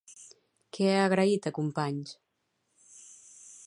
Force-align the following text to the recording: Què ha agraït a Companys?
Què 0.77 0.87
ha 0.93 1.03
agraït 1.09 1.51
a 1.51 1.53
Companys? 1.59 2.19